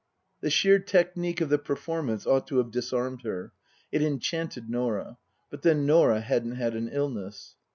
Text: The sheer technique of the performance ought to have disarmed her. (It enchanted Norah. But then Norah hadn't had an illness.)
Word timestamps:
The 0.39 0.49
sheer 0.49 0.79
technique 0.79 1.41
of 1.41 1.49
the 1.49 1.59
performance 1.59 2.25
ought 2.25 2.47
to 2.47 2.57
have 2.57 2.71
disarmed 2.71 3.21
her. 3.21 3.53
(It 3.91 4.01
enchanted 4.01 4.67
Norah. 4.67 5.19
But 5.51 5.61
then 5.61 5.85
Norah 5.85 6.21
hadn't 6.21 6.55
had 6.55 6.73
an 6.73 6.87
illness.) 6.89 7.55